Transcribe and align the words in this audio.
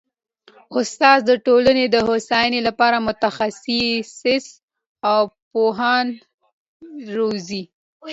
استاد 0.79 1.19
د 1.29 1.31
ټولني 1.45 1.85
د 1.89 1.95
هوسايني 2.07 2.59
لپاره 2.67 2.97
متخصصین 3.07 4.41
او 5.11 5.21
پوهان 5.51 6.07
روزي. 7.15 7.63